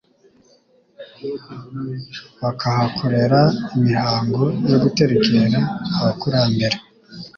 bakahakorera 2.41 3.39
imihango 3.77 4.41
yo 4.69 4.77
guterekera 4.83 5.59
abakurambere 5.99 6.77